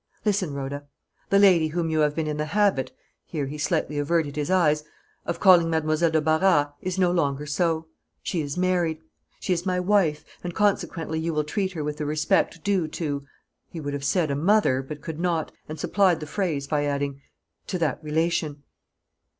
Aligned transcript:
Listen, 0.25 0.55
Rhoda; 0.55 0.87
the 1.29 1.37
lady 1.37 1.67
whom 1.67 1.91
you 1.91 1.99
have 1.99 2.15
been 2.15 2.25
in 2.25 2.37
the 2.37 2.47
habit 2.57 2.91
(here 3.23 3.45
he 3.45 3.59
slightly 3.59 3.99
averted 3.99 4.35
his 4.35 4.49
eyes) 4.49 4.83
of 5.27 5.39
calling 5.39 5.69
Mademoiselle 5.69 6.09
de 6.09 6.19
Barras, 6.19 6.69
is 6.81 6.97
no 6.97 7.11
longer 7.11 7.45
so; 7.45 7.85
she 8.23 8.41
is 8.41 8.57
married; 8.57 8.99
she 9.39 9.53
is 9.53 9.63
my 9.63 9.79
wife, 9.79 10.25
and 10.43 10.55
consequently 10.55 11.19
you 11.19 11.35
will 11.35 11.43
treat 11.43 11.73
her 11.73 11.83
with 11.83 11.97
the 11.97 12.07
respect 12.07 12.63
due 12.63 12.87
to" 12.87 13.21
he 13.69 13.79
would 13.79 13.93
have 13.93 14.03
said 14.03 14.31
"a 14.31 14.35
mother," 14.35 14.81
but 14.81 15.01
could 15.01 15.19
not, 15.19 15.51
and 15.69 15.79
supplied 15.79 16.19
the 16.19 16.25
phrase 16.25 16.65
by 16.65 16.83
adding, 16.85 17.21
"to 17.67 17.77
that 17.77 18.03
relation." 18.03 18.63